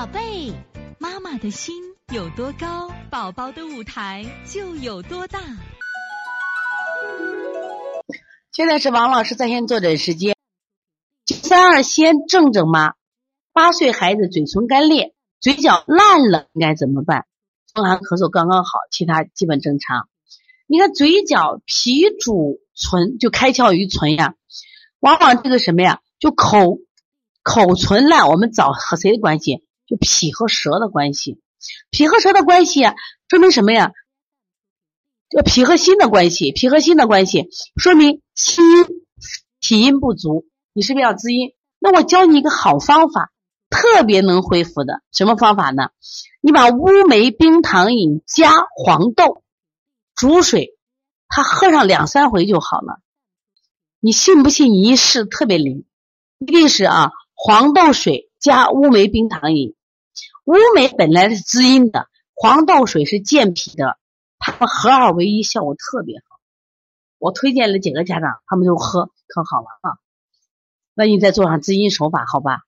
[0.00, 0.50] 宝贝，
[0.98, 1.74] 妈妈的心
[2.10, 5.38] 有多高，宝宝的舞台就有多大。
[8.50, 10.34] 现在是王老师在线坐诊时间。
[11.26, 12.94] 三二先正正妈，
[13.52, 17.26] 八岁孩子嘴唇干裂，嘴角烂了，应该怎么办？
[17.74, 20.08] 风寒咳嗽刚刚好，其他基本正常。
[20.66, 24.34] 你看嘴角脾主唇，就开窍于唇呀，
[25.00, 26.78] 往往这个什么呀，就口
[27.42, 29.62] 口唇烂，我们找和谁的关系？
[29.90, 31.40] 就脾和舌的关系。
[31.90, 32.94] 脾和舌的关系啊，
[33.28, 33.90] 说明什么呀？
[35.28, 38.64] 就脾和心的关系，脾和心的关系，说明心
[39.60, 40.46] 脾阴不足。
[40.72, 41.52] 你是不是要滋阴？
[41.80, 43.32] 那我教你一个好方法，
[43.68, 45.02] 特别能恢复的。
[45.12, 45.90] 什么方法呢？
[46.40, 49.42] 你把乌梅冰糖饮加黄豆
[50.14, 50.78] 煮水，
[51.28, 53.00] 它喝上两三回就好了。
[53.98, 54.72] 你信不信？
[54.72, 55.84] 你一试特别灵，
[56.38, 57.10] 一定是啊！
[57.34, 59.74] 黄豆水加乌梅冰糖饮，
[60.44, 63.98] 乌梅本来是滋阴的，黄豆水是健脾的，
[64.38, 66.40] 它们合二为一，效果特别好。
[67.18, 69.98] 我推荐了几个家长，他们就喝，可好了啊！
[70.94, 72.60] 那你再做上滋阴手法，好吧？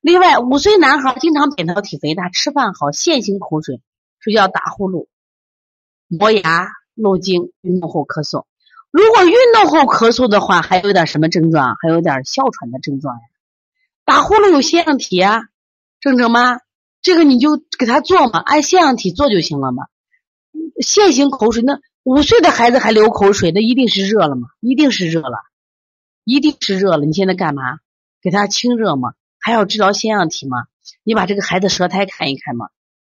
[0.00, 3.80] 另外，五岁男孩经常扁桃体肥大，吃饭好，现行口水，
[4.18, 5.06] 睡觉打呼噜，
[6.08, 8.46] 磨牙、漏精，运动后咳嗽。
[8.90, 11.76] 如果运动后咳嗽的话，还有点什么症状？
[11.80, 13.20] 还有点哮喘的症状呀。
[14.04, 15.42] 打呼噜有腺样体啊，
[16.00, 16.58] 正正吗？
[17.02, 19.84] 这个你就给他做嘛，按腺样体做就行了嘛。
[20.80, 24.48] 线性口水，那五岁的孩子还流口水，那一定是热了嘛？
[24.60, 25.38] 一定是热了。
[26.24, 27.62] 一定是热了，你现在干嘛？
[28.22, 29.14] 给他清热嘛？
[29.38, 30.64] 还要治疗腺样体嘛？
[31.02, 32.68] 你把这个孩子舌苔看一看嘛，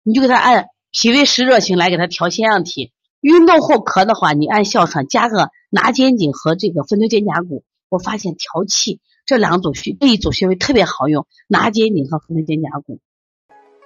[0.03, 2.91] 你就给他按脾胃湿热型来给他调腺样体。
[3.21, 7.63] 运动后咳的话，你按哮喘加个拿肩颈和这个分推肩胛骨。
[7.89, 12.99] 我发现调气这两组穴这一组穴位特别好用，拿肩颈和分推肩胛骨。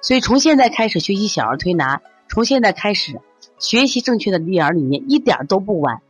[0.02, 3.20] 所以从现在开始学习小儿推拿，从现在开始
[3.58, 6.02] 学习正确的育儿理念，一点都不晚。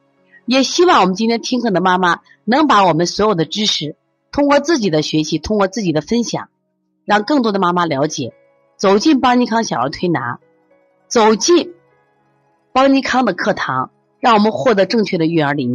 [0.46, 3.96] 也希望我们今天听课的妈妈能把我们所有的知识，
[4.32, 6.50] 通过自己的学习，通过自己的分享，
[7.06, 8.34] 让更多的妈妈了解，
[8.78, 10.40] 走进邦尼康小儿推拿，
[11.08, 11.76] 走进
[12.72, 15.68] 邦尼康的课堂，让我们获得正确的育儿理念。